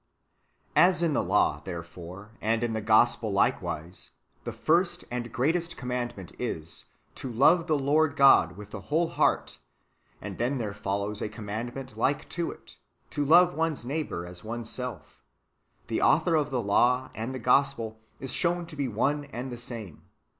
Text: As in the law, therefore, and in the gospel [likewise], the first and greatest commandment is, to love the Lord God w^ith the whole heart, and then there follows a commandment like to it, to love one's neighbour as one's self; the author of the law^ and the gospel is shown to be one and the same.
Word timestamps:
As 0.75 1.03
in 1.03 1.13
the 1.13 1.23
law, 1.23 1.61
therefore, 1.63 2.31
and 2.41 2.63
in 2.63 2.73
the 2.73 2.81
gospel 2.81 3.31
[likewise], 3.31 4.09
the 4.45 4.51
first 4.51 5.05
and 5.11 5.31
greatest 5.31 5.77
commandment 5.77 6.31
is, 6.39 6.85
to 7.13 7.31
love 7.31 7.67
the 7.67 7.77
Lord 7.77 8.15
God 8.15 8.57
w^ith 8.57 8.71
the 8.71 8.81
whole 8.81 9.09
heart, 9.09 9.59
and 10.19 10.39
then 10.39 10.57
there 10.57 10.73
follows 10.73 11.21
a 11.21 11.29
commandment 11.29 11.95
like 11.99 12.27
to 12.29 12.49
it, 12.49 12.77
to 13.11 13.23
love 13.23 13.53
one's 13.53 13.85
neighbour 13.85 14.25
as 14.25 14.43
one's 14.43 14.71
self; 14.71 15.23
the 15.85 16.01
author 16.01 16.33
of 16.33 16.49
the 16.49 16.63
law^ 16.63 17.11
and 17.13 17.31
the 17.31 17.37
gospel 17.37 17.99
is 18.19 18.31
shown 18.33 18.65
to 18.65 18.75
be 18.75 18.87
one 18.87 19.25
and 19.25 19.51
the 19.51 19.55
same. 19.59 20.05